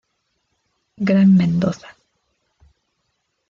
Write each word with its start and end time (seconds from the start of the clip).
Gran 1.09 1.29
Mendoza. 1.37 1.89